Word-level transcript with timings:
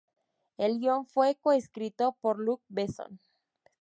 El 0.57 0.79
guion 0.79 1.05
fue 1.05 1.35
coescrito 1.35 2.17
por 2.21 2.39
Luc 2.39 2.63
Besson. 2.69 3.19